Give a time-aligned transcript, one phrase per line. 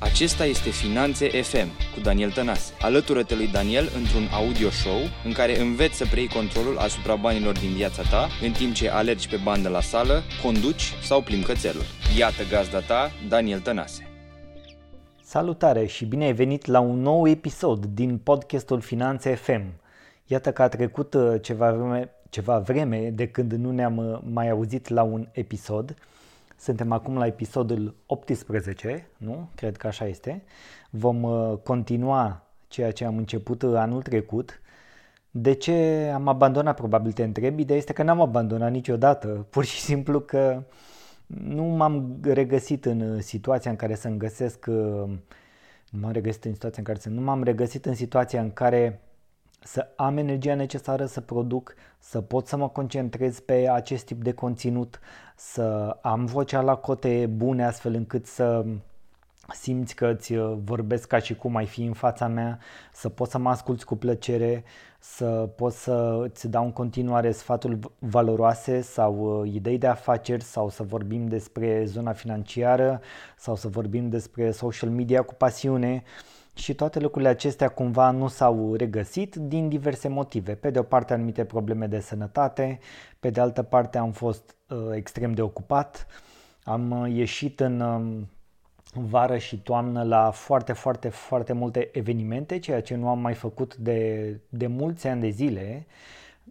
[0.00, 2.72] Acesta este Finanțe FM cu Daniel Tănase.
[2.80, 7.72] Alătură-te lui Daniel într-un audio show în care înveți să preiei controlul asupra banilor din
[7.74, 11.82] viața ta în timp ce alergi pe bandă la sală, conduci sau plimbi cățelul.
[12.18, 14.08] Iată gazda ta, Daniel Tănase.
[15.22, 19.62] Salutare și bine ai venit la un nou episod din podcastul Finanțe FM.
[20.26, 24.50] Iată că a trecut uh, ceva vreme, ceva vreme de când nu ne-am uh, mai
[24.50, 25.94] auzit la un episod.
[26.58, 29.48] Suntem acum la episodul 18, nu?
[29.54, 30.42] Cred că așa este.
[30.90, 34.60] Vom uh, continua ceea ce am început uh, anul trecut.
[35.30, 36.76] De ce am abandonat?
[36.76, 37.60] Probabil te întrebi.
[37.60, 39.28] Ideea este că n-am abandonat niciodată.
[39.50, 40.62] Pur și simplu că
[41.26, 44.66] nu m-am regăsit în uh, situația în care să-mi găsesc
[45.90, 49.00] nu m-am regăsit în situația în care să nu m-am regăsit în situația în care
[49.62, 54.32] să am energia necesară să produc, să pot să mă concentrez pe acest tip de
[54.32, 55.00] conținut,
[55.36, 58.64] să am vocea la cote bune astfel încât să
[59.54, 62.58] simți că îți uh, vorbesc ca și cum ai fi în fața mea,
[62.92, 64.64] să poți să mă asculți cu plăcere,
[64.98, 65.24] să
[65.56, 70.82] pot să îți dau în continuare sfaturi valoroase sau uh, idei de afaceri sau să
[70.82, 73.00] vorbim despre zona financiară
[73.36, 76.02] sau să vorbim despre social media cu pasiune.
[76.04, 80.54] Uh, și toate lucrurile acestea cumva nu s-au regăsit din diverse motive.
[80.54, 82.78] Pe de o parte anumite probleme de sănătate,
[83.20, 86.06] pe de altă parte am fost uh, extrem de ocupat,
[86.62, 88.22] am uh, ieșit în uh,
[88.92, 93.76] vară și toamnă la foarte, foarte, foarte multe evenimente, ceea ce nu am mai făcut
[93.76, 95.86] de, de mulți ani de zile.
[95.86, 95.92] Uh,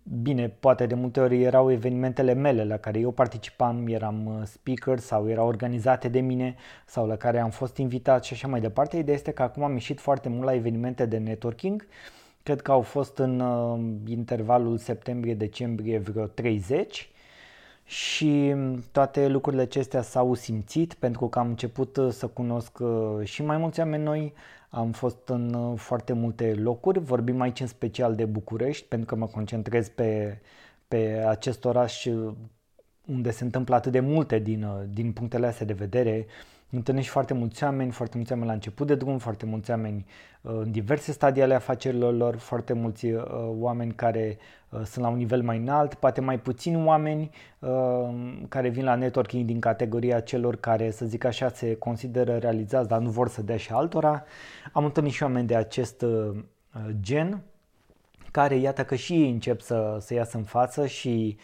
[0.10, 5.00] Bine, poate de multe ori erau evenimentele mele la care eu participam, eram uh, speaker
[5.00, 6.56] sau erau organizate de mine
[6.86, 8.98] sau la care am fost invitat și așa mai departe.
[8.98, 11.88] Ideea este că acum am ieșit foarte mult la evenimente de networking.
[12.44, 17.10] Cred că au fost în uh, intervalul septembrie-decembrie vreo 30
[17.88, 18.56] și
[18.92, 22.78] toate lucrurile acestea s-au simțit pentru că am început uh, să cunosc
[23.24, 24.34] și mai mulți oameni noi,
[24.70, 29.16] am fost în uh, foarte multe locuri, vorbim aici în special de București, pentru că
[29.16, 30.40] mă concentrez pe,
[30.88, 32.34] pe acest oraș uh,
[33.06, 36.26] unde se întâmplă atât de multe din, uh, din punctele astea de vedere.
[36.70, 40.06] Întâlnești foarte mulți oameni, foarte mulți oameni la început de drum, foarte mulți oameni
[40.42, 43.24] în diverse stadii ale afacerilor lor, foarte mulți uh,
[43.60, 44.38] oameni care
[44.70, 47.30] uh, sunt la un nivel mai înalt, poate mai puțini oameni
[47.60, 48.10] uh,
[48.50, 53.00] care vin la networking din categoria celor care, să zic așa, se consideră realizați, dar
[53.00, 54.24] nu vor să dea și altora.
[54.74, 56.06] Am întâlnit și oameni de acest
[57.02, 57.42] gen,
[58.32, 61.38] care iată că și ei încep să, să iasă în față și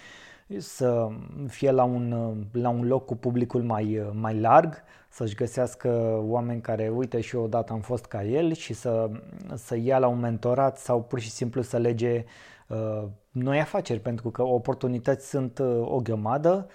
[0.58, 1.08] să
[1.48, 6.90] fie la un, la un loc cu publicul mai, mai larg, să-și găsească oameni care,
[6.90, 9.10] uite și eu odată am fost ca el și să,
[9.56, 12.26] să ia la un mentorat sau pur și simplu să lege
[12.68, 16.68] uh, noi afaceri, pentru că oportunități sunt uh, o grămadă,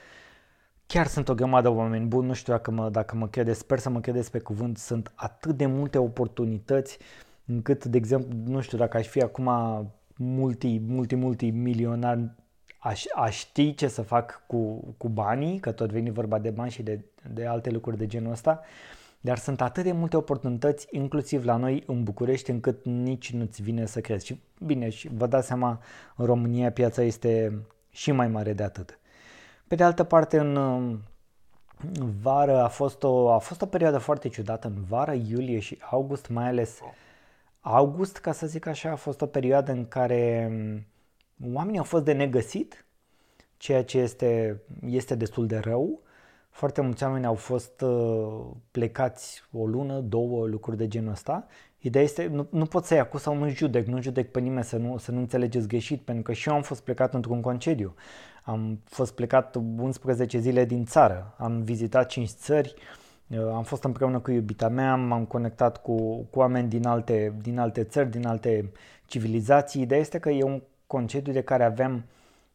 [0.87, 3.91] chiar sunt o grămadă oameni buni, nu știu dacă mă, dacă mă credeți, sper să
[3.91, 6.99] mă credeți pe cuvânt, sunt atât de multe oportunități
[7.45, 9.51] încât, de exemplu, nu știu dacă aș fi acum
[10.17, 12.35] multi, multi, multi milionar
[12.79, 16.71] aș, aș ști ce să fac cu, cu banii, că tot veni vorba de bani
[16.71, 17.01] și de,
[17.33, 18.61] de alte lucruri de genul ăsta,
[19.21, 23.87] dar sunt atât de multe oportunități, inclusiv la noi în București, încât nici nu-ți vine
[23.87, 24.27] să crezi.
[24.27, 25.81] Și bine, și vă dați seama,
[26.17, 28.99] în România piața este și mai mare de atât.
[29.69, 34.29] Pe de altă parte, în, în vară a fost, o, a fost o perioadă foarte
[34.29, 34.67] ciudată.
[34.67, 36.81] În vară, iulie și august, mai ales
[37.61, 40.51] august, ca să zic așa, a fost o perioadă în care
[41.53, 42.87] oamenii au fost de negăsit,
[43.57, 46.01] ceea ce este, este destul de rău.
[46.51, 51.47] Foarte mulți oameni au fost uh, plecați o lună, două lucruri de genul ăsta.
[51.79, 54.77] Ideea este, nu, nu pot să-i acuz sau nu judec, nu judec pe nimeni să
[54.77, 57.95] nu, să nu înțelegeți greșit, pentru că și eu am fost plecat într-un concediu.
[58.45, 62.75] Am fost plecat 11 zile din țară, am vizitat 5 țări,
[63.29, 67.59] uh, am fost împreună cu iubita mea, m-am conectat cu, cu oameni din alte, din
[67.59, 68.73] alte țări, din alte
[69.07, 69.83] civilizații.
[69.83, 72.05] Ideea este că e un concediu de care aveam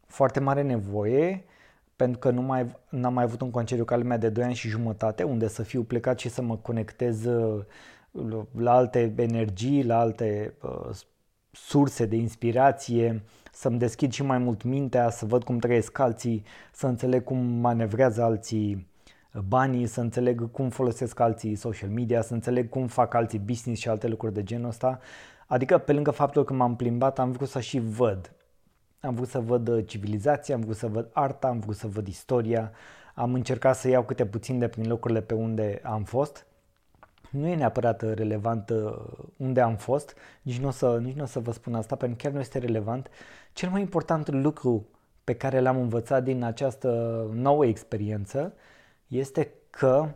[0.07, 1.43] foarte mare nevoie
[1.95, 4.67] pentru că nu mai, n-am mai avut un concediu ca lumea de 2 ani și
[4.67, 7.65] jumătate unde să fiu plecat și să mă conectez uh,
[8.57, 10.89] la alte energii, la alte uh,
[11.51, 16.87] surse de inspirație, să-mi deschid și mai mult mintea, să văd cum trăiesc alții, să
[16.87, 18.87] înțeleg cum manevrează alții
[19.47, 23.89] banii, să înțeleg cum folosesc alții social media, să înțeleg cum fac alții business și
[23.89, 24.99] alte lucruri de genul ăsta.
[25.47, 28.33] Adică pe lângă faptul că m-am plimbat, am vrut să și văd.
[28.99, 32.07] Am vrut să văd uh, civilizația, am vrut să văd arta, am vrut să văd
[32.07, 32.71] istoria,
[33.15, 36.45] am încercat să iau câte puțin de prin locurile pe unde am fost.
[37.29, 38.93] Nu e neapărat uh, relevant uh,
[39.37, 42.17] unde am fost, nici nu o să, nici nu o să vă spun asta, pentru
[42.17, 43.09] că chiar nu este relevant.
[43.53, 44.85] Cel mai important lucru
[45.23, 46.89] pe care l-am învățat din această
[47.33, 48.53] nouă experiență
[49.07, 50.09] este că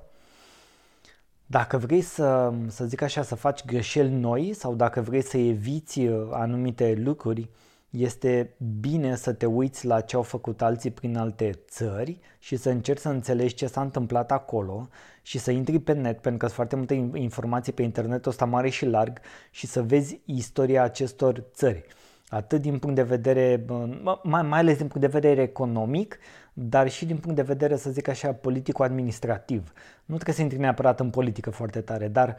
[1.50, 6.00] Dacă vrei să, să zic așa, să faci greșeli noi sau dacă vrei să eviți
[6.00, 7.50] uh, anumite lucruri,
[7.90, 12.70] este bine să te uiți la ce au făcut alții prin alte țări și să
[12.70, 14.88] încerci să înțelegi ce s-a întâmplat acolo
[15.22, 18.70] și să intri pe net, pentru că sunt foarte multe informații pe internetul ăsta mare
[18.70, 19.20] și larg
[19.52, 21.86] și să vezi istoria acestor țări.
[22.30, 23.66] Atât din punct de vedere,
[24.24, 26.18] mai, mai ales din punct de vedere economic,
[26.60, 29.74] dar și din punct de vedere, să zic așa, politico-administrativ.
[30.06, 32.38] Nu trebuie să intri neapărat în politică foarte tare, dar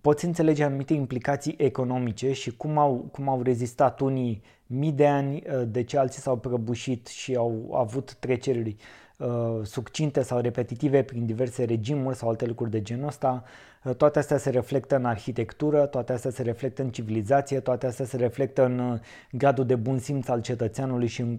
[0.00, 5.42] poți înțelege anumite implicații economice și cum au, cum au rezistat unii mii de ani,
[5.46, 8.76] uh, de ce alții s-au prăbușit și au avut treceri
[9.18, 13.44] uh, succinte sau repetitive prin diverse regimuri sau alte lucruri de genul ăsta.
[13.84, 18.04] Uh, toate astea se reflectă în arhitectură, toate astea se reflectă în civilizație, toate astea
[18.04, 19.00] se reflectă în uh,
[19.32, 21.38] gradul de bun simț al cetățeanului și în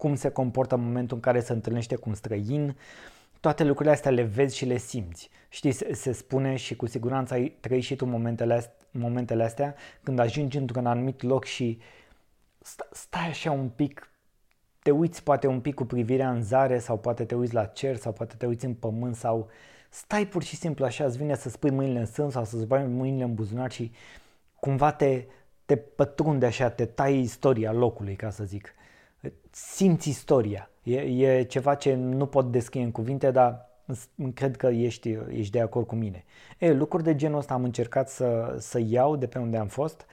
[0.00, 2.76] cum se comportă în momentul în care se întâlnește cu un străin.
[3.40, 5.30] Toate lucrurile astea le vezi și le simți.
[5.48, 9.74] Știi, se, se spune și cu siguranță ai trăit și tu momentele astea, momentele astea
[10.02, 11.78] când ajungi într-un anumit loc și
[12.92, 14.12] stai așa un pic,
[14.82, 17.96] te uiți poate un pic cu privirea în zare sau poate te uiți la cer
[17.96, 19.48] sau poate te uiți în pământ sau
[19.90, 22.86] stai pur și simplu așa, îți vine să spui mâinile în sân sau să-ți bai
[22.86, 23.92] mâinile în buzunar și
[24.60, 25.24] cumva te,
[25.64, 28.74] te pătrunde așa, te tai istoria locului, ca să zic
[29.50, 30.70] simți istoria.
[30.82, 33.68] E, e ceva ce nu pot descrie în cuvinte, dar
[34.34, 36.24] cred că ești, ești de acord cu mine.
[36.58, 40.06] E, lucruri de genul ăsta am încercat să, să iau de pe unde am fost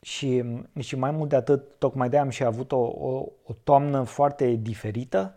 [0.00, 0.44] și,
[0.78, 4.50] și mai mult de atât, tocmai de am și avut o, o, o toamnă foarte
[4.50, 5.34] diferită,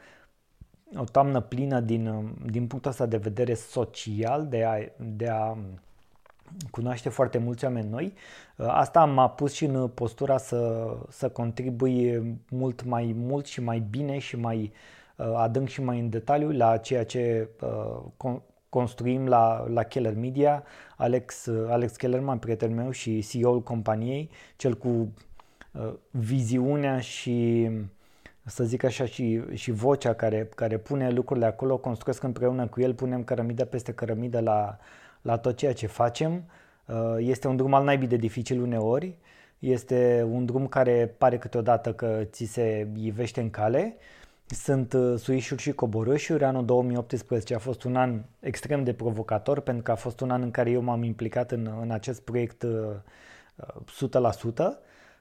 [0.96, 5.58] o toamnă plină din, din punctul ăsta de vedere social, de a, de a
[6.72, 8.14] cunoaște foarte mulți oameni noi.
[8.56, 13.80] Uh, asta m-a pus și în postura să, să contribui mult mai mult și mai
[13.90, 14.72] bine și mai
[15.16, 18.36] uh, adânc și mai în detaliu la ceea ce uh,
[18.70, 20.64] construim la, la Keller Media.
[20.98, 25.14] Alex, Alex Kellerman, prietenul meu și CEO-ul companiei, cel cu
[26.10, 27.70] viziunea și
[28.46, 32.94] să zic așa, și, și vocea care, care pune lucrurile acolo, construiesc împreună cu el,
[32.94, 34.78] punem cărămidă peste cărămidă la,
[35.22, 36.44] la tot ceea ce facem.
[36.86, 39.18] Uh, este un drum al naibii de dificil uneori,
[39.60, 43.96] este un drum care pare câteodată că ți se ivește în cale.
[44.46, 46.44] Sunt uh, suișuri și coborâșuri.
[46.44, 50.42] Anul 2018 a fost un an extrem de provocator pentru că a fost un an
[50.42, 52.68] în care eu m-am implicat în, în acest proiect 100%.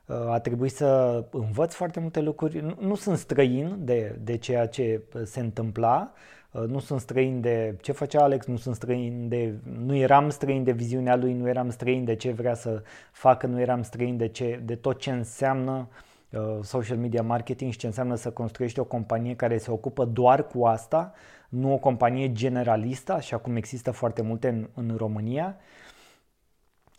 [0.06, 2.61] Uh, a trebuit să învăț foarte multe lucruri.
[2.61, 6.19] Nu, nu sunt străin de, de ceea ce se întâmpla, Uh,
[6.50, 10.73] nu sunt străin de ce făcea Alex, nu sunt străin de, nu eram străin de
[10.73, 12.82] viziunea lui, nu eram străin de ce vrea să
[13.12, 15.88] facă, nu eram străin de, ce, de tot ce înseamnă
[16.31, 20.47] uh, social media marketing și ce înseamnă să construiești o companie care se ocupă doar
[20.47, 21.12] cu asta,
[21.49, 25.56] nu o companie generalistă, așa cum există foarte multe în, în România.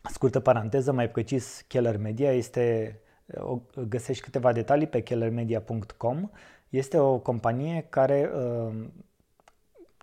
[0.03, 2.99] Scurtă paranteză, mai precis, Keller Media este,
[3.35, 6.29] o, găsești câteva detalii pe kellermedia.com.
[6.69, 8.73] Este o companie care uh,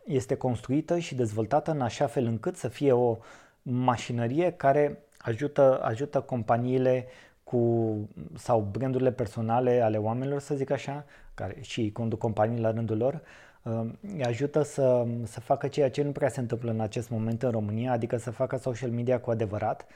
[0.09, 3.17] este construită și dezvoltată în așa fel încât să fie o
[3.63, 7.07] mașinărie care ajută, ajută companiile
[7.45, 7.95] cu,
[8.35, 13.21] sau brandurile personale ale oamenilor, să zic așa, care și conduc companii la rândul lor,
[13.63, 13.81] uh,
[14.15, 17.51] îi ajută să, să facă ceea ce nu prea se întâmplă în acest moment în
[17.51, 19.87] România, adică să facă social media cu adevărat.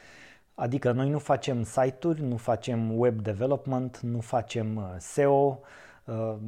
[0.54, 5.66] Adică noi nu facem site-uri, nu facem web development, nu facem uh, SEO, Uh,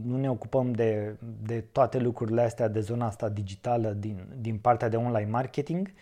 [0.04, 4.88] nu ne ocupăm de, de toate lucrurile astea de zona asta digitală din, din partea
[4.88, 5.92] de online marketing.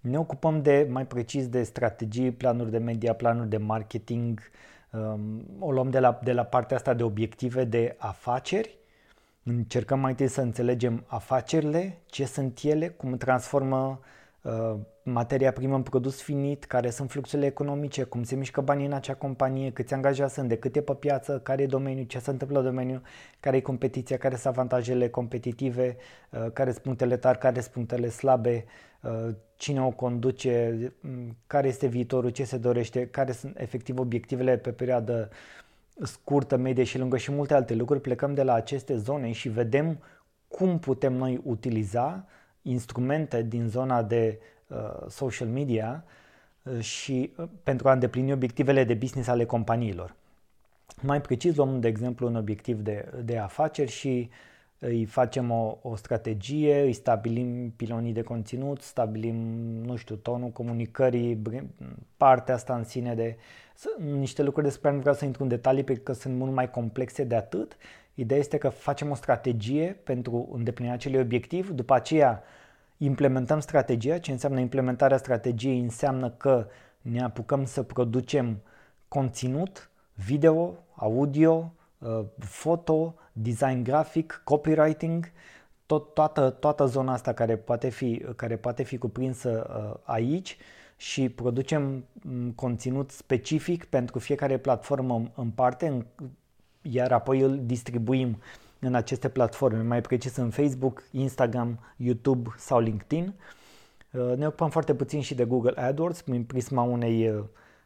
[0.00, 4.40] Ne ocupăm de, mai precis, de strategii, planuri de media, planuri de marketing.
[4.92, 8.78] Um, o luăm de la, de la partea asta de obiective de afaceri.
[9.42, 14.00] Încercăm mai întâi să înțelegem afacerile, ce sunt ele, cum transformă
[14.42, 14.74] uh,
[15.12, 19.14] materia primă în produs finit, care sunt fluxurile economice, cum se mișcă banii în acea
[19.14, 22.58] companie, câți angajați sunt, de cât e pe piață, care e domeniul, ce se întâmplă
[22.58, 23.02] în domeniu,
[23.40, 25.96] care e competiția, care sunt avantajele competitive,
[26.30, 28.64] uh, care sunt punctele tari, care sunt punctele slabe,
[29.00, 34.56] uh, cine o conduce, mm, care este viitorul, ce se dorește, care sunt efectiv obiectivele
[34.56, 35.28] pe perioadă
[36.02, 38.00] scurtă, medie și lungă și multe alte lucruri.
[38.00, 39.98] Plecăm de la aceste zone și vedem
[40.48, 42.26] cum putem noi utiliza
[42.62, 44.54] instrumente din zona de Uh,
[45.08, 46.04] social media
[46.62, 50.14] uh, și uh, pentru a îndeplini obiectivele de business ale companiilor.
[51.02, 54.30] Mai precis, luăm de exemplu un obiectiv de, de afaceri și
[54.78, 59.36] îi facem o, o strategie, îi stabilim pilonii de conținut, stabilim,
[59.84, 61.42] nu știu, tonul comunicării,
[62.16, 63.36] partea asta în sine de
[64.18, 66.70] niște lucruri despre care nu vreau să intru în detalii pentru că sunt mult mai
[66.70, 67.76] complexe de atât.
[68.14, 72.42] Ideea este că facem o strategie pentru îndeplinirea acelui obiectiv, după aceea
[72.98, 74.18] implementăm strategia.
[74.18, 75.80] Ce înseamnă implementarea strategiei?
[75.80, 76.66] Înseamnă că
[77.00, 78.62] ne apucăm să producem
[79.08, 85.30] conținut, video, audio, uh, foto, design grafic, copywriting,
[85.86, 90.56] tot, toată, toată zona asta care poate fi, care poate fi cuprinsă uh, aici
[90.96, 96.06] și producem mm, conținut specific pentru fiecare platformă în parte,
[96.82, 98.38] iar apoi îl distribuim
[98.86, 103.34] în aceste platforme, mai precis în Facebook, Instagram, YouTube sau LinkedIn.
[104.12, 107.28] Uh, ne ocupăm foarte puțin și de Google AdWords prin prisma unei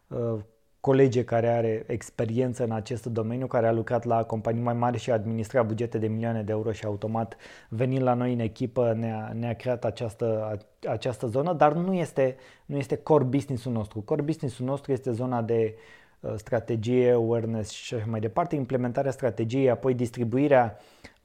[0.08, 0.38] uh,
[0.80, 5.10] colege care are experiență în acest domeniu, care a lucrat la companii mai mari și
[5.10, 7.36] a administrat bugete de milioane de euro și automat
[7.68, 12.76] venind la noi în echipă ne-a, ne-a creat această, această zonă, dar nu este, nu
[12.76, 14.00] este core business-ul nostru.
[14.00, 15.99] Core business-ul nostru este zona de uh,
[16.36, 20.78] strategie, awareness și așa mai departe, implementarea strategiei, apoi distribuirea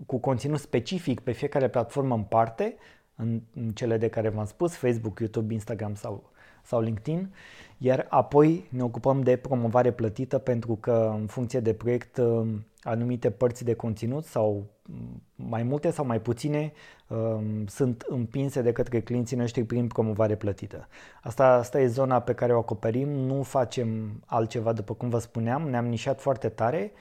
[0.05, 2.75] cu conținut specific pe fiecare platformă în parte,
[3.15, 6.31] în, în cele de care v-am spus, Facebook, YouTube, Instagram sau,
[6.65, 7.29] sau LinkedIn
[7.77, 13.29] iar apoi ne ocupăm de promovare plătită pentru că în funcție de proiect um, anumite
[13.29, 16.71] părți de conținut sau mm, mai multe sau mai puține
[17.07, 20.87] um, sunt împinse de către clienții noștri prin promovare plătită.
[21.21, 25.69] Asta, asta e zona pe care o acoperim, nu facem altceva după cum vă spuneam,
[25.69, 26.91] ne-am nișat foarte tare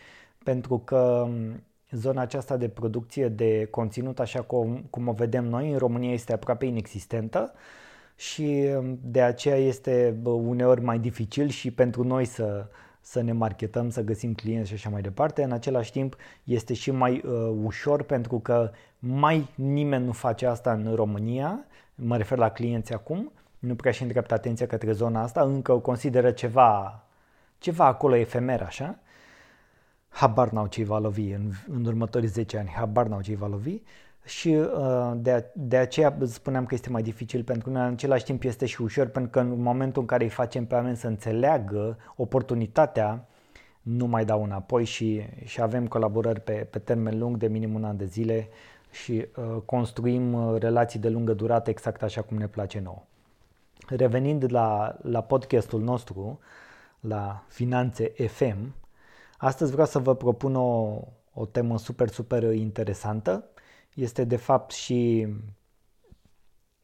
[0.44, 5.72] pentru că um, zona aceasta de producție de conținut așa cum, cum o vedem noi
[5.72, 7.52] în România este aproape inexistentă
[8.16, 12.66] și um, de aceea este uneori mai dificil și pentru noi să,
[13.00, 15.42] să ne marketăm, să găsim clienți și așa mai departe.
[15.42, 20.72] În același timp este și mai uh, ușor pentru că mai nimeni nu face asta
[20.72, 25.42] în România, mă refer la clienți acum, nu prea și îndreaptă atenția către zona asta,
[25.42, 27.02] încă o consideră ceva,
[27.58, 28.98] ceva acolo efemer așa.
[30.08, 33.80] Habar n-au ce va lovi în, în următorii 10 ani, habar n-au ce va lovi
[34.24, 38.42] și uh, de, de aceea spuneam că este mai dificil pentru că în același timp
[38.42, 41.98] este și ușor pentru că în momentul în care îi facem pe oameni să înțeleagă
[42.16, 43.26] oportunitatea,
[43.82, 47.84] nu mai dau înapoi și, și avem colaborări pe, pe termen lung de minim un
[47.84, 48.48] an de zile
[48.90, 53.02] și uh, construim uh, relații de lungă durată exact așa cum ne place nouă.
[53.88, 56.38] Revenind la, la podcastul nostru,
[57.00, 58.74] la Finanțe FM,
[59.38, 61.00] astăzi vreau să vă propun o,
[61.34, 63.44] o temă super, super interesantă
[63.94, 65.26] este de fapt și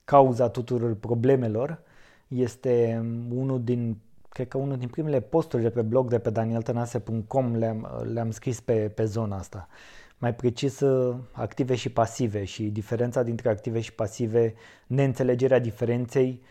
[0.05, 1.83] cauza tuturor problemelor.
[2.29, 3.97] Este unul din,
[4.29, 8.61] cred că unul din primele posturi de pe blog de pe danieltănase.com le-am, le-am scris
[8.61, 9.69] pe, pe zona asta.
[10.19, 10.81] Mai precis,
[11.33, 14.55] active și pasive și diferența dintre active și pasive,
[14.87, 16.43] neînțelegerea diferenței,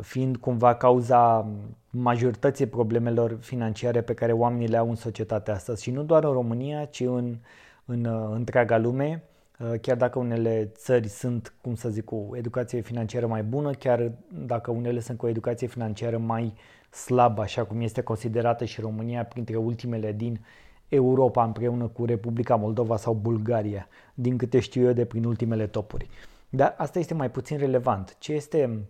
[0.00, 1.48] fiind cumva cauza
[1.90, 6.32] majorității problemelor financiare pe care oamenii le au în societatea astăzi și nu doar în
[6.32, 7.38] România, ci în,
[7.84, 9.35] în întreaga lume Uh,
[9.80, 14.12] chiar dacă unele țări sunt, cum să zic, cu o educație financiară mai bună, chiar
[14.28, 16.54] dacă unele sunt cu o educație financiară mai
[16.90, 20.44] slabă, așa cum este considerată și România printre ultimele din
[20.88, 26.08] Europa împreună cu Republica Moldova sau Bulgaria, din câte știu eu de prin ultimele topuri.
[26.48, 28.16] Dar asta este mai puțin relevant.
[28.18, 28.88] Ce este,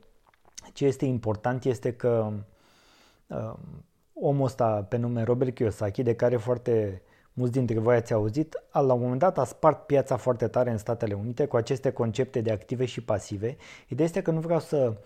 [0.72, 2.32] ce este important este că
[3.26, 3.52] uh,
[4.12, 7.02] omul ăsta pe nume Robert Kiyosaki, de care foarte
[7.38, 10.78] mulți dintre voi ați auzit, la un moment dat a spart piața foarte tare în
[10.78, 13.56] Statele Unite cu aceste concepte de active și pasive.
[13.88, 14.96] Ideea este că nu vreau să,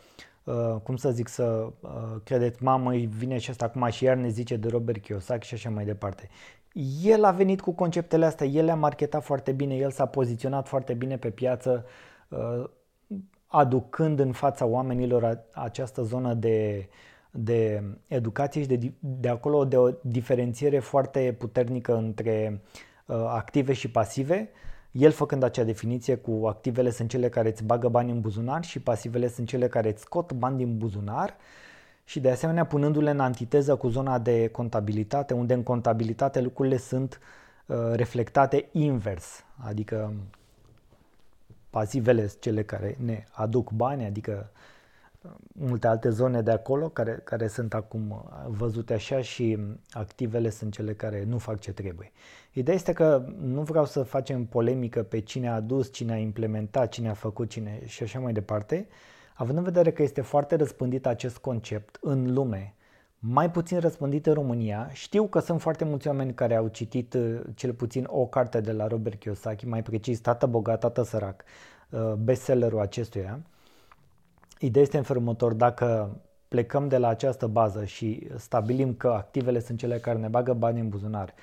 [0.45, 1.91] uh, cum să zic, să uh,
[2.25, 5.71] credeți, mamă, vine și asta acum și iar ne zice de Robert Kiyosaki și așa
[5.71, 6.29] mai departe.
[7.03, 10.95] El a venit cu conceptele astea, el le-a marketat foarte bine, el s-a poziționat foarte
[10.95, 11.85] bine pe piață,
[12.29, 12.65] uh,
[13.47, 16.95] aducând în fața oamenilor această zonă de uh,
[17.31, 22.61] de educație și de, de acolo de o diferențiere foarte puternică între
[23.07, 24.49] uh, active și pasive.
[24.91, 28.81] El făcând acea definiție cu activele sunt cele care îți bagă bani în buzunar și
[28.81, 31.37] pasivele sunt cele care îți scot bani din buzunar
[32.05, 37.21] și de asemenea punându-le în antiteză cu zona de contabilitate, unde în contabilitate lucrurile sunt
[37.67, 40.13] uh, reflectate invers, adică
[41.71, 44.51] pasivele sunt cele care ne aduc bani, adică
[45.53, 49.59] multe alte zone de acolo care, care sunt acum văzute așa și
[49.91, 52.13] activele sunt cele care nu fac ce trebuie.
[52.53, 56.89] Ideea este că nu vreau să facem polemică pe cine a adus, cine a implementat,
[56.89, 58.89] cine a făcut, cine și așa mai departe,
[59.35, 62.75] având în vedere că este foarte răspândit acest concept în lume,
[63.19, 64.91] mai puțin răspândit în România.
[64.93, 68.73] Știu că sunt foarte mulți oameni care au citit uh, cel puțin o carte de
[68.73, 71.45] la Robert Kiyosaki, mai precis Tată bogat, Tată sărac,
[71.91, 73.41] uh, bestsellerul acestuia,
[74.63, 76.17] Ideea este în felul următor, dacă
[76.49, 80.81] plecăm de la această bază și stabilim că activele sunt cele care ne bagă bani
[80.81, 81.35] în buzunar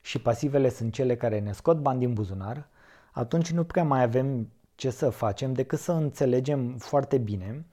[0.00, 2.68] și pasivele sunt cele care ne scot bani din buzunar,
[3.12, 7.64] atunci nu prea mai avem ce să facem decât să înțelegem foarte bine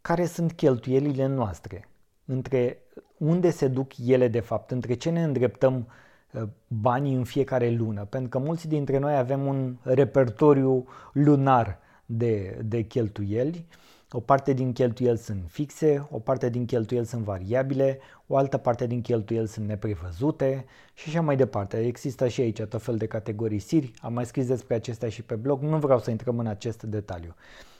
[0.00, 1.88] care sunt cheltuielile noastre,
[2.24, 2.78] între
[3.16, 5.86] unde se duc ele de fapt, între ce ne îndreptăm
[6.32, 12.58] uh, banii în fiecare lună, pentru că mulți dintre noi avem un repertoriu lunar de,
[12.64, 13.66] de cheltuieli
[14.12, 18.86] o parte din cheltuieli sunt fixe, o parte din cheltuieli sunt variabile, o altă parte
[18.86, 20.64] din cheltuieli sunt neprevăzute
[20.94, 21.86] și așa mai departe.
[21.86, 25.62] Există și aici tot fel de categorisiri, am mai scris despre acestea și pe blog,
[25.62, 27.34] nu vreau să intrăm în acest detaliu.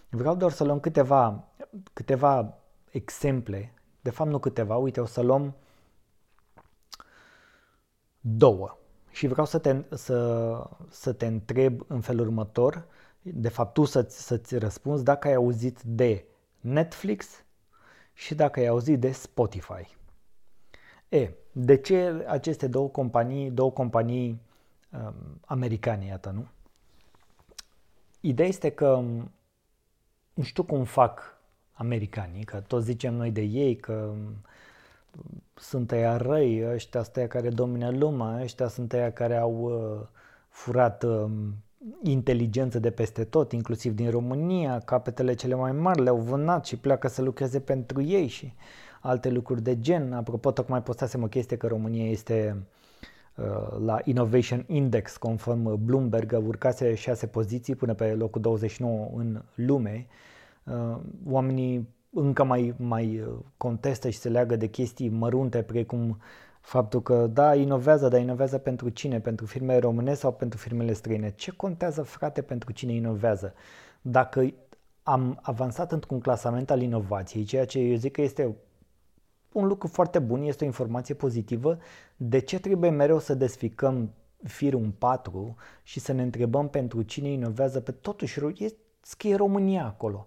[0.09, 1.49] Vreau doar să luăm câteva,
[1.93, 2.59] câteva
[2.91, 5.55] exemple, de fapt nu câteva, uite, o să luăm
[8.21, 8.79] două.
[9.11, 12.87] Și vreau să te, să, să te întreb în felul următor,
[13.23, 16.25] de fapt tu să-ți, să-ți răspunzi dacă ai auzit de
[16.61, 17.45] Netflix
[18.13, 19.97] și dacă ai auzit de Spotify.
[21.09, 24.41] E, de ce aceste două companii, două companii
[24.91, 25.15] um,
[25.45, 26.47] americane, iată, nu?
[28.21, 29.31] Ideea este că um,
[30.35, 31.41] nu știu cum fac
[31.73, 34.37] americanii, că toți zicem noi de ei că um,
[35.55, 40.07] sunt aia răi, ăștia sunt aia care domină lumea, ăștia sunt aia care au uh,
[40.49, 41.55] furat um,
[42.03, 47.09] inteligență de peste tot, inclusiv din România, capetele cele mai mari le-au vânat și pleacă
[47.09, 48.53] să lucreze pentru ei și
[49.01, 50.13] alte lucruri de gen.
[50.13, 52.67] Apropo, tocmai postasem o chestie că România este
[53.37, 60.07] uh, la Innovation Index, conform Bloomberg, urcase 6 poziții până pe locul 29 în lume.
[60.65, 60.97] Uh,
[61.27, 63.25] oamenii încă mai, mai
[63.57, 66.19] contestă și se leagă de chestii mărunte precum
[66.63, 69.21] Faptul că, da, inovează, dar inovează pentru cine?
[69.21, 71.31] Pentru firmele române sau pentru firmele străine?
[71.31, 73.55] Ce contează, frate, pentru cine inovează?
[74.01, 74.55] Dacă
[75.03, 78.57] am avansat într-un clasament al inovației, ceea ce eu zic că este
[79.53, 81.79] un lucru foarte bun, este o informație pozitivă,
[82.17, 87.29] de ce trebuie mereu să desficăm firul în patru și să ne întrebăm pentru cine
[87.29, 87.81] inovează?
[87.81, 88.41] Pe totuși,
[89.01, 90.27] scrie România acolo.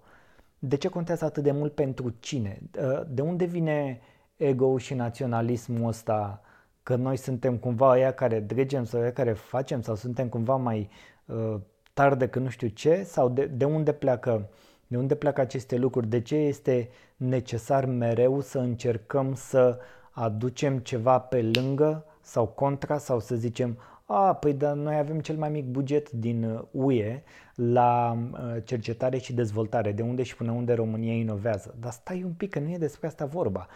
[0.59, 2.61] De ce contează atât de mult pentru cine?
[3.07, 3.99] De unde vine
[4.35, 6.41] ego și naționalismul ăsta
[6.83, 10.89] că noi suntem cumva aia care dregem sau aia care facem sau suntem cumva mai
[11.25, 11.55] uh,
[11.93, 14.49] tari decât nu știu ce sau de, de unde pleacă
[14.87, 16.07] de unde pleacă aceste lucruri?
[16.07, 19.79] De ce este necesar mereu să încercăm să
[20.11, 25.35] aducem ceva pe lângă sau contra sau să zicem a, păi dar noi avem cel
[25.35, 27.23] mai mic buget din UE
[27.55, 31.75] la uh, cercetare și dezvoltare, de unde și până unde România inovează.
[31.79, 33.67] Dar stai un pic, că nu e despre asta vorba.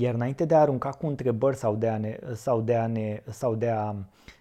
[0.00, 3.22] Iar înainte de a arunca cu întrebări sau de a, ne, sau de a, ne,
[3.30, 3.94] sau de a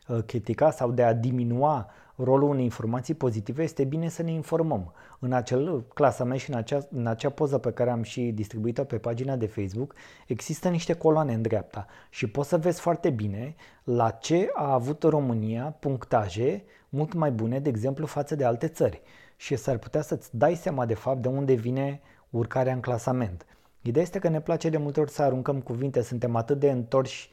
[0.08, 4.94] uh, critica sau de a diminua rolul unei informații pozitive, este bine să ne informăm.
[5.20, 8.98] În acel clasament și în acea, în acea poză pe care am și distribuit-o pe
[8.98, 9.94] pagina de Facebook,
[10.28, 15.04] există niște coloane în dreapta și poți să vezi foarte bine la ce a avut
[15.04, 19.02] România punctaje mult mai bune, de exemplu, față de alte țări.
[19.36, 23.46] Și s-ar putea să-ți dai seama de fapt de unde vine urcarea în clasament.
[23.88, 27.30] Ideea este că ne place de multe ori să aruncăm cuvinte, suntem atât de întorși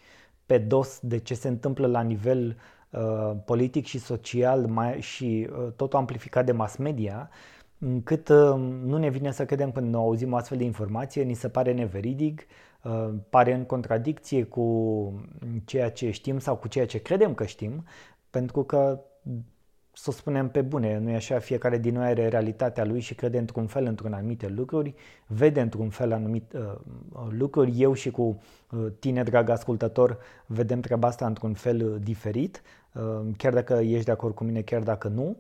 [0.47, 2.57] pe dos de ce se întâmplă la nivel
[2.91, 7.31] uh, politic și social mai, și uh, totul amplificat de mass media,
[7.79, 11.49] încât uh, nu ne vine să credem când auzim o astfel de informație, ni se
[11.49, 12.47] pare neveridic,
[12.83, 14.67] uh, pare în contradicție cu
[15.65, 17.85] ceea ce știm sau cu ceea ce credem că știm,
[18.31, 19.01] pentru că
[19.95, 23.15] să o spunem pe bune, nu e așa, fiecare din noi are realitatea lui și
[23.15, 24.95] crede într-un fel într-un anumite lucruri,
[25.27, 27.81] vede într-un fel anumite uh, lucruri.
[27.81, 28.23] Eu și cu
[28.71, 34.05] uh, tine, drag ascultător, vedem treaba asta într-un fel uh, diferit, uh, chiar dacă ești
[34.05, 35.37] de acord cu mine, chiar dacă nu,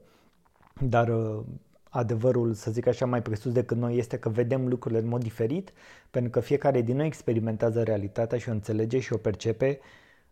[0.80, 1.40] dar uh,
[1.88, 5.72] adevărul, să zic așa, mai presus decât noi este că vedem lucrurile în mod diferit,
[6.10, 9.78] pentru că fiecare din noi experimentează realitatea și o înțelege și o percepe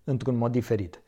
[0.04, 1.02] într-un mod diferit.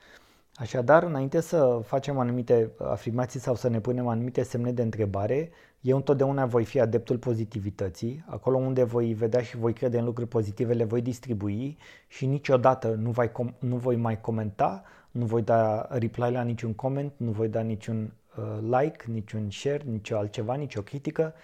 [0.55, 5.97] Așadar, înainte să facem anumite afirmații sau să ne punem anumite semne de întrebare, eu
[5.97, 8.25] întotdeauna voi fi adeptul pozitivității.
[8.27, 12.89] Acolo unde voi vedea și voi crede în lucruri pozitive, le voi distribui și niciodată
[12.89, 17.31] nu voi, com- nu voi mai comenta, nu voi da reply la niciun comment, nu
[17.31, 21.35] voi da niciun uh, like, niciun share, nici altceva, nicio critică.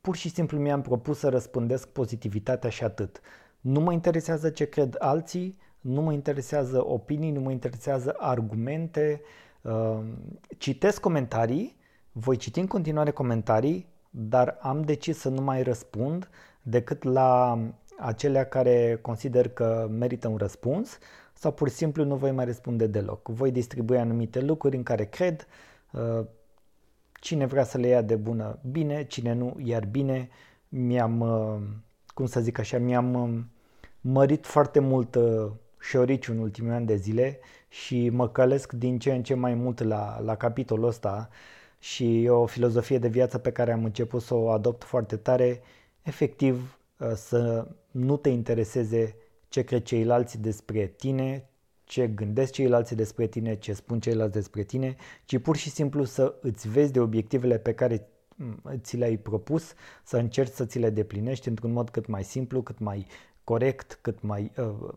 [0.00, 3.20] Pur și simplu mi-am propus să răspândesc pozitivitatea și atât.
[3.60, 9.20] Nu mă interesează ce cred alții, nu mă interesează opinii, nu mă interesează argumente.
[9.62, 9.98] Uh,
[10.58, 11.76] citesc comentarii,
[12.12, 16.28] voi citi în continuare comentarii, dar am decis să nu mai răspund
[16.62, 17.58] decât la
[17.98, 20.98] acelea care consider că merită un răspuns
[21.32, 23.28] sau pur și simplu nu voi mai răspunde deloc.
[23.28, 25.46] Voi distribui anumite lucruri în care cred,
[25.92, 26.24] uh,
[27.20, 30.28] cine vrea să le ia de bună, bine, cine nu, iar bine.
[30.68, 31.60] Mi-am, uh,
[32.06, 33.48] cum să zic așa, mi-am
[34.00, 35.18] mărit foarte mult
[35.80, 37.38] șorici în ultimii ani de zile
[37.68, 41.28] și mă călesc din ce în ce mai mult la, la capitolul ăsta
[41.78, 45.60] și e o filozofie de viață pe care am început să o adopt foarte tare,
[46.02, 49.16] efectiv uh, să nu te intereseze
[49.48, 51.48] ce cred ceilalți despre tine,
[51.84, 56.34] ce gândesc ceilalți despre tine, ce spun ceilalți despre tine, ci pur și simplu să
[56.40, 59.72] îți vezi de obiectivele pe care mm, ți le-ai propus,
[60.04, 63.06] să încerci să ți le deplinești într-un mod cât mai simplu, cât mai
[63.44, 64.88] corect, cât mai uh,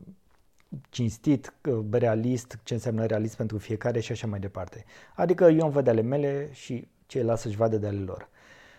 [0.90, 4.86] cinstit, uh, realist, ce înseamnă realist pentru fiecare și așa mai departe.
[5.16, 8.30] Adică eu îmi văd ale mele și ceilalți să-și vadă de ale lor.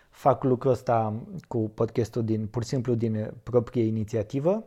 [0.09, 1.13] Fac lucrul ăsta
[1.47, 4.63] cu podcastul din, pur și simplu din proprie inițiativă.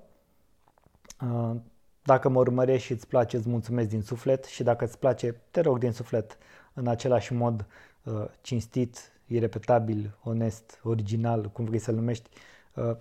[1.22, 1.56] Uh,
[2.02, 5.60] dacă mă urmărești și îți place, îți mulțumesc din suflet și dacă îți place, te
[5.60, 6.38] rog din suflet
[6.74, 7.66] în același mod
[8.02, 12.30] uh, cinstit, irepetabil, onest, original, cum vrei să-l numești,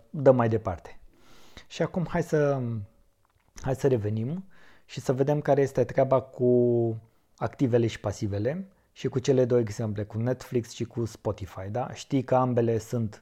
[0.09, 0.99] dă mai departe.
[1.67, 2.61] Și acum hai să
[3.61, 4.45] Hai să revenim
[4.85, 7.01] și să vedem care este treaba cu
[7.37, 11.69] activele și pasivele și cu cele două exemple, cu Netflix și cu Spotify.
[11.71, 11.93] Da?
[11.93, 13.21] Știi că ambele sunt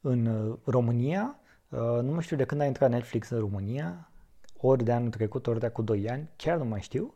[0.00, 1.38] în uh, România.
[1.68, 4.10] Uh, nu mai știu de când a intrat Netflix în România,
[4.56, 7.14] ori de anul trecut, ori de cu 2 ani, chiar nu mai știu.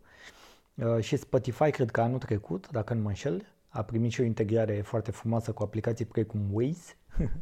[0.74, 4.24] Uh, și Spotify cred că anul trecut, dacă nu mă înșel, a primit și o
[4.24, 6.96] integrare foarte frumoasă cu aplicații precum Waze.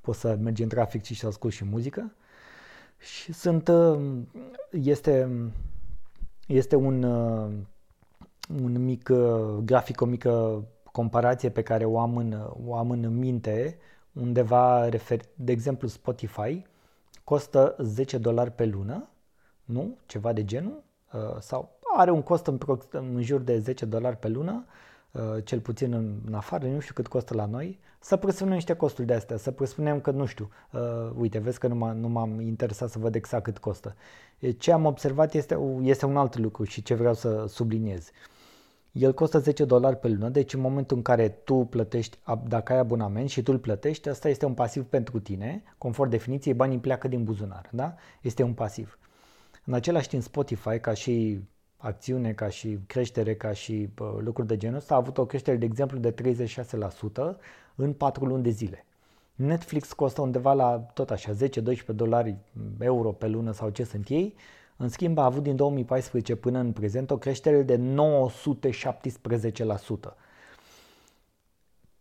[0.00, 2.12] Poți să mergi în trafic și să asculti și muzică.
[3.02, 3.98] Și sunt, uh,
[4.70, 5.28] este,
[6.46, 7.50] este un, uh,
[8.62, 13.18] un mic uh, grafic, o mică comparație pe care o am în, o am în
[13.18, 13.78] minte,
[14.12, 16.66] undeva, refer, de exemplu Spotify,
[17.24, 19.08] costă 10 dolari pe lună,
[19.64, 19.96] nu?
[20.06, 20.82] Ceva de genul,
[21.40, 22.58] sau are un cost în,
[22.90, 24.64] în jur de 10 dolari pe lună,
[25.12, 28.74] Uh, cel puțin în, în afară, nu știu cât costă la noi, să presupunem niște
[28.74, 30.80] costuri de astea, să presupunem că, nu știu, uh,
[31.16, 33.94] uite, vezi că nu, m- nu m-am interesat să văd exact cât costă.
[34.58, 38.10] Ce am observat este, este un alt lucru și ce vreau să subliniez.
[38.92, 42.78] El costă 10 dolari pe lună, deci în momentul în care tu plătești, dacă ai
[42.78, 47.08] abonament și tu îl plătești, asta este un pasiv pentru tine, conform definiției, banii pleacă
[47.08, 47.94] din buzunar, da?
[48.22, 48.98] Este un pasiv.
[49.64, 51.40] În același timp Spotify, ca și
[51.82, 55.56] acțiune, ca și creștere, ca și uh, lucruri de genul ăsta, a avut o creștere,
[55.56, 56.14] de exemplu, de
[57.34, 57.36] 36%
[57.74, 58.86] în 4 luni de zile.
[59.34, 61.36] Netflix costă undeva la tot așa 10-12
[61.86, 62.36] dolari
[62.78, 64.34] euro pe lună sau ce sunt ei,
[64.76, 67.80] în schimb a avut din 2014 până în prezent o creștere de 917%.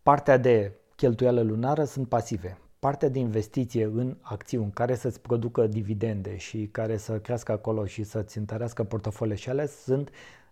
[0.04, 6.38] Partea de cheltuială lunară sunt pasive partea de investiție în acțiuni care să-ți producă dividende
[6.38, 10.10] și care să crească acolo și să-ți întărească portofoliul și alea sunt,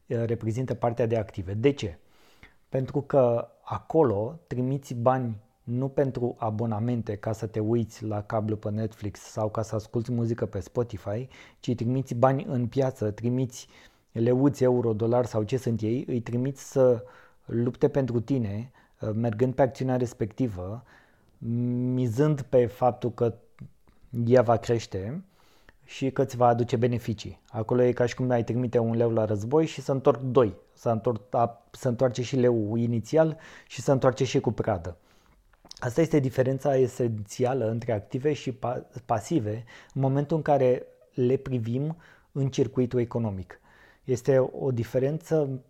[0.08, 1.54] reprezintă partea de active.
[1.54, 1.98] De ce?
[2.70, 8.70] Pentru că acolo trimiți bani nu pentru abonamente ca să te uiți la cablu pe
[8.70, 11.28] Netflix sau ca să asculti muzică pe Spotify,
[11.60, 13.68] ci trimiți bani în piață, trimiți
[14.12, 17.04] leuți, euro, dolar sau ce sunt ei, îi trimiți să
[17.46, 18.72] lupte pentru tine,
[19.14, 20.84] mergând pe acțiunea respectivă
[21.94, 23.36] mizând pe faptul că
[24.26, 25.24] ea va crește
[25.86, 27.42] și că îți va aduce beneficii.
[27.50, 30.56] Acolo e ca și cum ai trimite un leu la război și să întorc doi.
[30.74, 34.98] Să, întorc, a, să întoarce și leu inițial și să întoarce și cu pradă.
[35.80, 38.60] Asta este diferența esențială între active și
[39.06, 41.98] pasive în momentul în care le privim
[42.32, 43.60] în circuitul economic.
[44.04, 45.62] Este o diferență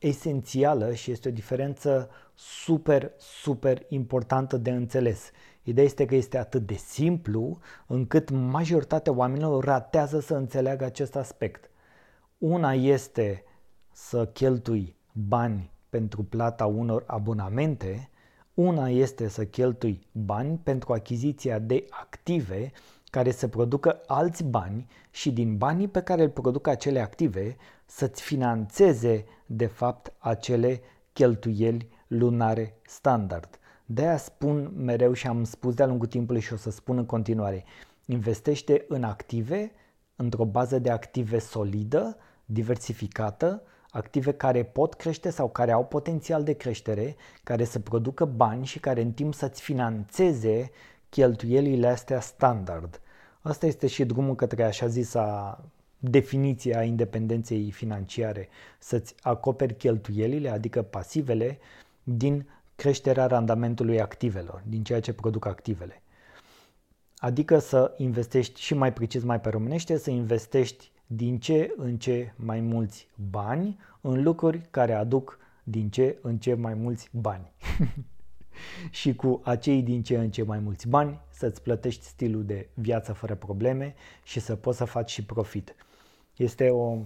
[0.00, 5.30] esențială și este o diferență super, super importantă de înțeles.
[5.62, 11.70] Ideea este că este atât de simplu încât majoritatea oamenilor ratează să înțeleagă acest aspect.
[12.38, 13.44] Una este
[13.92, 18.10] să cheltui bani pentru plata unor abonamente,
[18.54, 22.72] una este să cheltui bani pentru achiziția de active
[23.10, 28.22] care să producă alți bani și din banii pe care îl produc acele active să-ți
[28.22, 30.80] financeze de fapt acele
[31.12, 33.58] cheltuieli lunare standard.
[33.86, 37.06] De aia spun mereu și am spus de-a lungul timpului și o să spun în
[37.06, 37.64] continuare,
[38.06, 39.72] investește în active,
[40.16, 46.52] într-o bază de active solidă, diversificată, active care pot crește sau care au potențial de
[46.52, 50.70] creștere, care să producă bani și care în timp să-ți financeze
[51.10, 53.00] cheltuielile astea standard.
[53.40, 55.58] Asta este și drumul către așa zisa
[55.98, 61.58] definiție a independenței financiare, să-ți acoperi cheltuielile, adică pasivele,
[62.02, 66.02] din creșterea randamentului activelor, din ceea ce produc activele.
[67.16, 72.32] Adică să investești și mai precis, mai pe românește, să investești din ce în ce
[72.36, 77.52] mai mulți bani în lucruri care aduc din ce în ce mai mulți bani.
[78.90, 83.12] și cu acei din ce în ce mai mulți bani să-ți plătești stilul de viață
[83.12, 85.74] fără probleme și să poți să faci și profit.
[86.36, 86.98] Este o,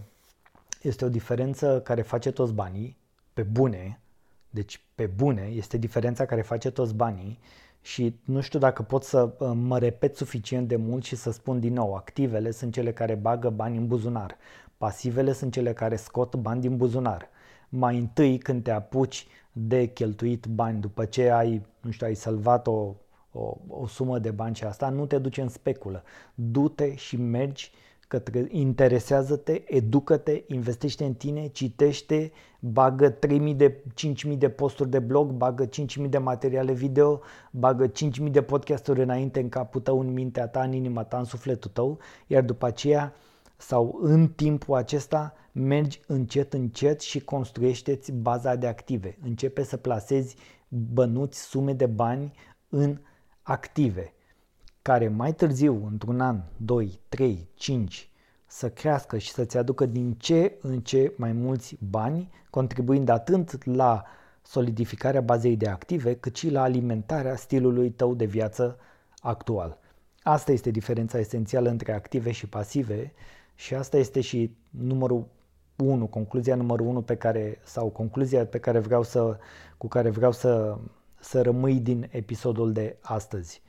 [0.82, 2.96] este o diferență care face toți banii,
[3.32, 3.98] pe bune,
[4.54, 7.38] Deci, pe bune, este diferența care face toți banii
[7.80, 11.60] și nu știu dacă pot să uh, mă repet suficient de mult și să spun
[11.60, 14.36] din nou, activele sunt cele care bagă bani în buzunar,
[14.76, 17.28] pasivele sunt cele care scot bani din buzunar.
[17.76, 22.66] Mai întâi când te apuci de cheltuit bani, după ce ai, nu știu, ai salvat
[22.66, 22.94] o,
[23.32, 26.02] o, o sumă de bani și asta, nu te duce în speculă.
[26.34, 27.72] Du-te și mergi
[28.08, 35.30] către interesează-te, educă-te, investește în tine, citește, bagă 3000 de 5000 de posturi de blog,
[35.30, 40.46] bagă 5000 de materiale video, bagă 5000 de podcasturi înainte în capul tău, în mintea
[40.48, 43.12] ta, în inima ta, în sufletul tău, iar după aceea
[43.56, 49.18] sau în timpul acesta mergi încet încet și construiește-ți baza de active.
[49.22, 50.36] Începe să plasezi
[50.68, 52.32] bănuți sume de bani
[52.68, 52.98] în
[53.42, 54.14] active
[54.82, 58.10] care mai târziu, într-un an, 2, 3, 5,
[58.46, 64.04] să crească și să-ți aducă din ce în ce mai mulți bani, contribuind atât la
[64.42, 68.78] solidificarea bazei de active, cât și la alimentarea stilului tău de viață
[69.20, 69.78] actual.
[70.22, 73.12] Asta este diferența esențială între active și pasive
[73.54, 75.26] și asta este și numărul
[75.76, 79.38] 1, concluzia numărul 1 pe care, sau concluzia pe care vreau să,
[79.76, 80.78] cu care vreau să,
[81.20, 83.62] să rămâi din episodul de astăzi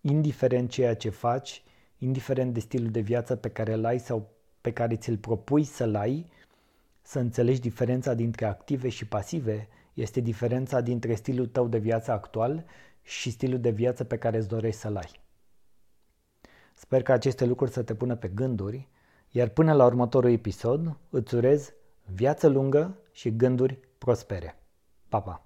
[0.00, 1.62] indiferent ceea ce faci,
[1.98, 5.94] indiferent de stilul de viață pe care îl ai sau pe care ți-l propui să-l
[5.94, 6.30] ai,
[7.02, 12.64] să înțelegi diferența dintre active și pasive este diferența dintre stilul tău de viață actual
[13.02, 15.20] și stilul de viață pe care îți dorești să-l ai.
[16.74, 18.88] Sper că aceste lucruri să te pună pe gânduri,
[19.30, 21.72] iar până la următorul episod îți urez
[22.14, 24.62] viață lungă și gânduri prospere.
[25.08, 25.44] Pa, pa!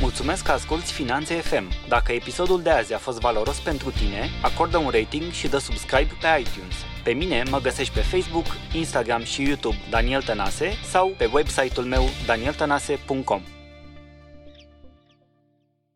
[0.00, 1.64] Mulțumesc că asculti Finanțe FM.
[1.88, 6.10] Dacă episodul de azi a fost valoros pentru tine, acordă un rating și dă subscribe
[6.20, 6.74] pe iTunes.
[7.04, 12.02] Pe mine mă găsești pe Facebook, Instagram și YouTube Daniel Tănase sau pe website-ul meu
[12.26, 13.53] danieltănase.com.